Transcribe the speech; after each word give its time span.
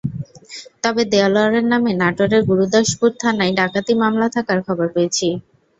তবে 0.83 1.01
দেলোয়ারের 1.13 1.65
নামে 1.71 1.91
নাটোরের 2.01 2.41
গুরুদাসপুর 2.49 3.09
থানায় 3.21 3.53
ডাকাতি 3.59 3.93
মামলা 4.01 4.27
থাকার 4.35 4.59
খবর 4.67 4.87
পেয়েছি। 4.95 5.27